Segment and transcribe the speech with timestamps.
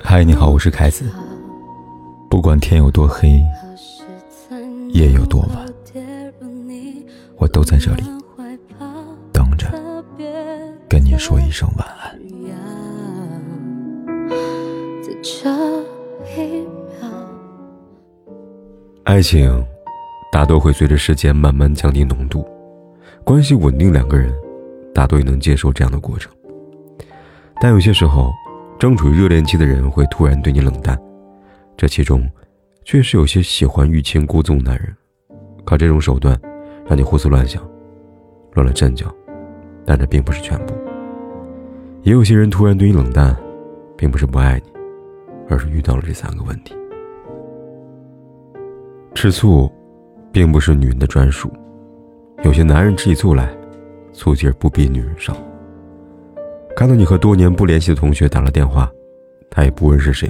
[0.00, 1.04] 嗨，你好，我是凯子。
[2.30, 3.42] 不管天有多黑，
[4.90, 5.66] 夜有多晚，
[7.38, 8.04] 我都在这里
[9.32, 9.68] 等着
[10.88, 12.16] 跟你说一声晚安。
[19.02, 19.64] 爱情
[20.30, 22.46] 大多会随着时间慢慢降低浓度，
[23.24, 24.32] 关系稳定，两个人
[24.94, 26.30] 大多也能接受这样的过程。
[27.64, 28.30] 但有些时候，
[28.78, 31.00] 正处于热恋期的人会突然对你冷淡，
[31.78, 32.22] 这其中
[32.84, 34.94] 确实有些喜欢欲擒故纵男人，
[35.64, 36.38] 靠这种手段
[36.84, 37.66] 让你胡思乱想，
[38.52, 39.06] 乱了阵脚。
[39.86, 40.74] 但这并不是全部。
[42.02, 43.34] 也有些人突然对你冷淡，
[43.96, 44.70] 并不是不爱你，
[45.48, 46.76] 而是遇到了这三个问题。
[49.14, 49.72] 吃醋，
[50.30, 51.50] 并不是女人的专属，
[52.42, 53.56] 有些男人吃起醋来，
[54.12, 55.34] 醋劲儿不比女人少。
[56.76, 58.90] 看到你和多年不联系的同学打了电话，
[59.48, 60.28] 他也不问是谁，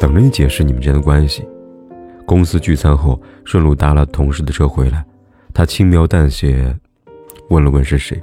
[0.00, 1.46] 等着你解释你们之间的关系。
[2.26, 5.04] 公司聚餐后，顺路搭了同事的车回来，
[5.52, 6.74] 他轻描淡写
[7.50, 8.20] 问了问是谁，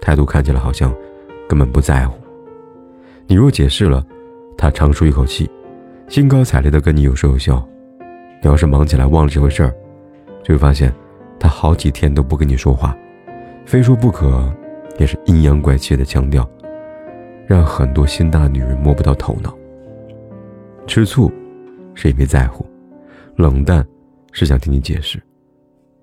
[0.00, 0.92] 态度看起来好像
[1.48, 2.18] 根本不在乎。
[3.28, 4.04] 你若解释了，
[4.56, 5.48] 他长舒一口气，
[6.08, 7.64] 兴高采烈地跟你有说有笑。
[8.42, 9.72] 你要是忙起来忘了这回事儿，
[10.42, 10.92] 就会发现
[11.38, 12.96] 他好几天都不跟你说话，
[13.64, 14.52] 非说不可。
[14.98, 16.46] 也是阴阳怪气的腔调，
[17.46, 19.56] 让很多心大的女人摸不到头脑。
[20.86, 21.32] 吃醋
[21.94, 22.66] 是因为在乎，
[23.36, 23.86] 冷淡
[24.32, 25.22] 是想听你解释。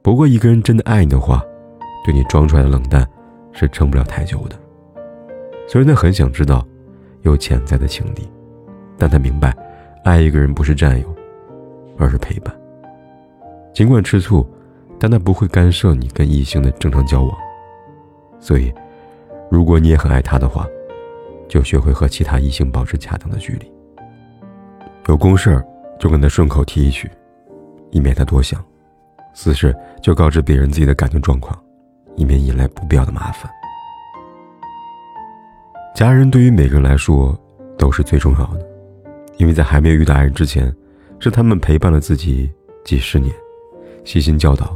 [0.02, 1.44] 不过，一个人真的爱你的话，
[2.06, 3.06] 对你装出来的冷淡
[3.52, 4.56] 是撑不了太久的。
[5.68, 6.66] 虽然他很想知道
[7.24, 8.30] 有潜在的情敌，
[8.98, 9.54] 但他明白，
[10.04, 11.16] 爱一个人不是占有，
[11.98, 12.56] 而是陪伴。
[13.74, 14.48] 尽管吃醋，
[14.98, 17.38] 但他不会干涉你跟异性的正常交往，
[18.40, 18.74] 所以。
[19.50, 20.68] 如果你也很爱他的话，
[21.48, 23.72] 就学会和其他异性保持恰当的距离。
[25.08, 25.64] 有公事
[26.00, 27.10] 就跟他顺口提一句，
[27.92, 28.60] 以免他多想；
[29.34, 31.58] 私事就告知别人自己的感情状况，
[32.16, 33.50] 以免引来不必要的麻烦。
[35.94, 37.40] 家人对于每个人来说
[37.78, 38.68] 都是最重要的，
[39.38, 40.76] 因为在还没有遇到爱人之前，
[41.20, 42.52] 是他们陪伴了自己
[42.84, 43.34] 几十年，
[44.04, 44.76] 悉心教导，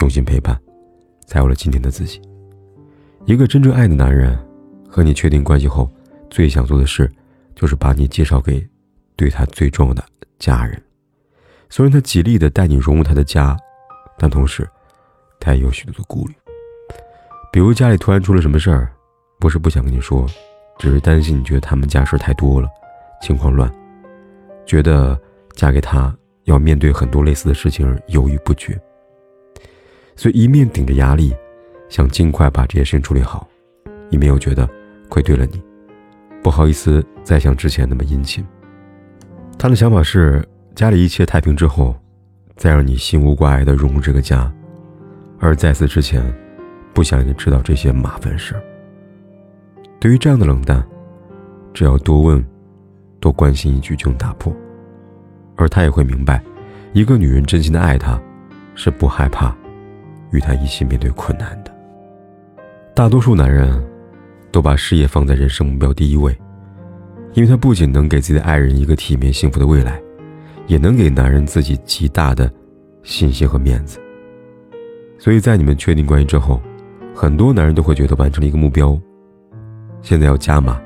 [0.00, 0.58] 用心陪伴，
[1.24, 2.20] 才有了今天的自己。
[3.24, 4.36] 一个真正爱的男人，
[4.88, 5.88] 和你确定关系后，
[6.28, 7.10] 最想做的事，
[7.54, 8.66] 就是把你介绍给
[9.14, 10.04] 对他最重要的
[10.40, 10.80] 家人。
[11.70, 13.56] 虽然他极力的带你融入他的家，
[14.18, 14.68] 但同时，
[15.38, 16.34] 他也有许多的顾虑。
[17.52, 18.92] 比如家里突然出了什么事儿，
[19.38, 20.26] 不是不想跟你说，
[20.76, 22.68] 只是担心你觉得他们家事太多了，
[23.22, 23.72] 情况乱，
[24.66, 25.18] 觉得
[25.54, 28.78] 嫁给他要面对很多类似的事情而犹豫不决。
[30.16, 31.32] 所以一面顶着压力。
[31.92, 33.46] 想尽快把这些事情处理好，
[34.08, 34.66] 以免又觉得
[35.10, 35.62] 愧对了你，
[36.42, 38.42] 不好意思再像之前那么殷勤。
[39.58, 40.42] 他的想法是
[40.74, 41.94] 家里一切太平之后，
[42.56, 44.50] 再让你心无挂碍的融入这个家，
[45.38, 46.24] 而在此之前，
[46.94, 48.54] 不想你知道这些麻烦事。
[50.00, 50.82] 对于这样的冷淡，
[51.74, 52.42] 只要多问、
[53.20, 54.50] 多关心一句就能打破，
[55.56, 56.42] 而他也会明白，
[56.94, 58.18] 一个女人真心的爱他，
[58.74, 59.54] 是不害怕
[60.30, 61.71] 与他一起面对困难的。
[62.94, 63.82] 大多数男人，
[64.50, 66.30] 都把事业放在人生目标第一位，
[67.32, 69.98] 因为他不仅能给自己的爱人一个体面幸福的未来，
[70.66, 72.52] 也能给男人自己极大的
[73.02, 73.98] 信心和面子。
[75.18, 76.60] 所以在你们确定关系之后，
[77.14, 79.00] 很多男人都会觉得完成了一个目标，
[80.02, 80.78] 现在要加码，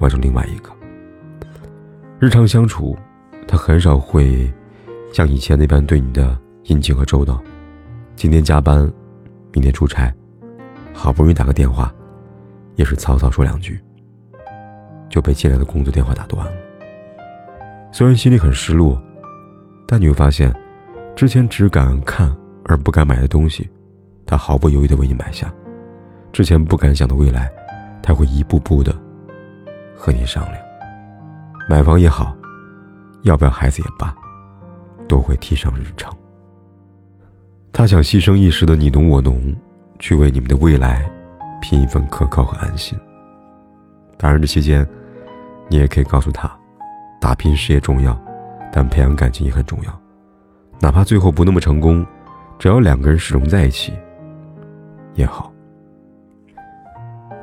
[0.00, 0.70] 完成另外一个。
[2.20, 2.94] 日常相处，
[3.48, 4.52] 他很少会
[5.14, 7.42] 像以前那般对你的殷勤和周到。
[8.16, 8.80] 今天加班，
[9.52, 10.14] 明天出差。
[10.96, 11.94] 好不容易打个电话，
[12.74, 13.78] 也是草草说两句，
[15.10, 16.52] 就被进来的工作电话打断了。
[17.92, 19.00] 虽然心里很失落，
[19.86, 20.52] 但你会发现，
[21.14, 22.34] 之前只敢看
[22.64, 23.68] 而不敢买的东西，
[24.24, 25.48] 他毫不犹豫的为你买下；
[26.32, 27.52] 之前不敢想的未来，
[28.02, 28.92] 他会一步步的
[29.94, 30.56] 和你商量。
[31.68, 32.34] 买房也好，
[33.22, 34.16] 要不要孩子也罢，
[35.06, 36.12] 都会提上日程。
[37.70, 39.54] 他想牺牲一时的你侬我侬。
[39.98, 41.08] 去为你们的未来
[41.60, 42.98] 拼一份可靠和安心。
[44.16, 44.86] 当然，这期间
[45.68, 46.50] 你也可以告诉他，
[47.20, 48.18] 打拼事业重要，
[48.72, 50.00] 但培养感情也很重要。
[50.80, 52.04] 哪怕最后不那么成功，
[52.58, 53.92] 只要两个人始终在一起
[55.14, 55.52] 也好。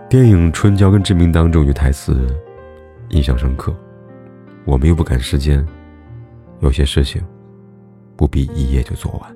[0.09, 2.27] 电影《春娇跟志明》当中有台词
[3.09, 3.75] 印象深刻
[4.65, 5.65] ：“我们又不赶时间，
[6.59, 7.23] 有些事情
[8.15, 9.35] 不必一夜就做完。”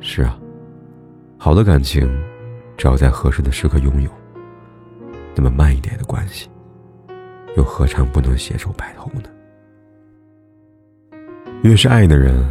[0.00, 0.38] 是啊。
[1.36, 2.08] 好的感情，
[2.76, 4.10] 只要在合适的时刻拥有，
[5.34, 6.48] 那么慢一点的关系，
[7.56, 9.28] 又何尝不能携手白头呢？
[11.62, 12.42] 越是爱的人，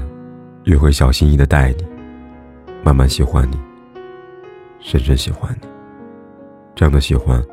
[0.65, 1.85] 越会小心翼翼的待你，
[2.83, 3.59] 慢慢喜欢你，
[4.79, 5.67] 深深喜欢你。
[6.75, 7.43] 这样的喜欢，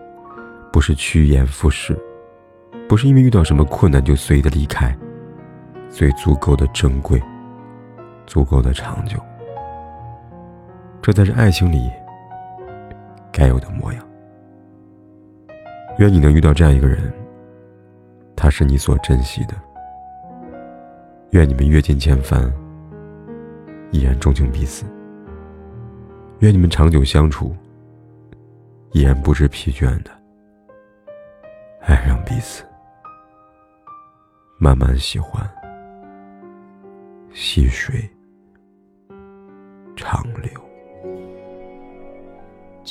[0.72, 1.98] 不是趋炎附势，
[2.88, 4.94] 不是因为遇到什么困难就随意的离开，
[5.88, 7.22] 所以足够的珍贵，
[8.26, 9.18] 足够的长久。
[11.02, 11.90] 这才是爱情里
[13.32, 14.06] 该有的模样。
[15.98, 17.12] 愿你能遇到这样一个人，
[18.36, 19.54] 他是你所珍惜的。
[21.30, 22.52] 愿你们阅尽千帆，
[23.92, 24.84] 依然钟情彼此。
[26.40, 27.54] 愿你们长久相处，
[28.92, 30.10] 依然不知疲倦的
[31.80, 32.64] 爱上彼此，
[34.58, 35.48] 慢慢喜欢，
[37.32, 38.08] 细水
[39.96, 40.59] 长流。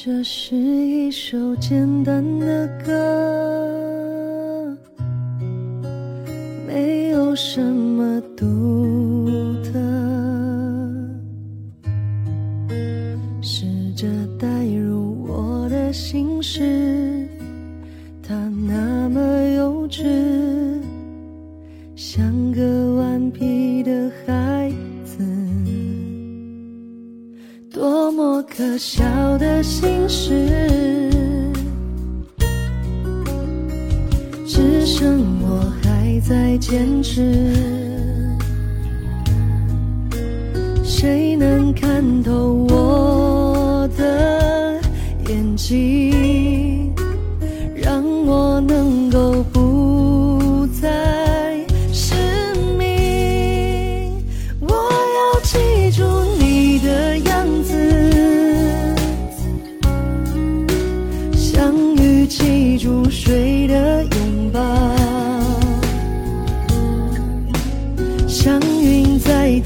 [0.01, 4.77] 这是一首简单的歌，
[6.65, 9.77] 没有什么独特，
[13.41, 14.07] 试着
[14.39, 17.27] 带入我的心事，
[18.23, 19.19] 它那么
[19.57, 20.05] 幼稚，
[28.43, 29.03] 可笑
[29.37, 30.47] 的心事，
[34.47, 37.53] 只剩我还在坚持。
[40.83, 41.58] 谁能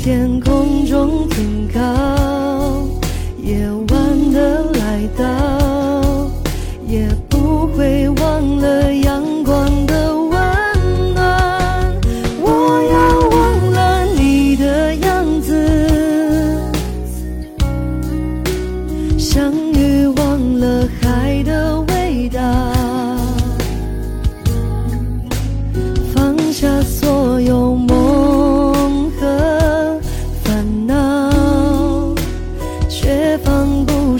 [0.03, 1.79] 天空中停靠。
[3.41, 6.29] 夜晚的来到，
[6.85, 11.95] 也不会忘了阳光的温暖。
[12.41, 15.55] 我要忘了你的样子，
[19.17, 20.85] 像鱼忘了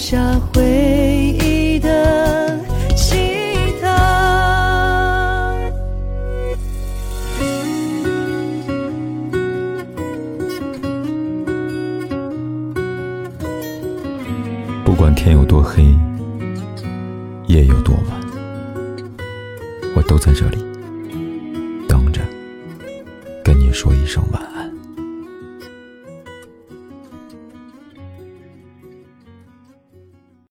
[0.04, 0.62] 下回
[1.40, 2.60] 忆的
[2.94, 3.16] 乞
[3.82, 3.88] 讨。
[14.84, 15.86] 不管天有多黑，
[17.48, 18.22] 夜有多晚，
[19.96, 20.58] 我都在这里
[21.88, 22.20] 等着，
[23.42, 24.53] 跟你说一声晚安。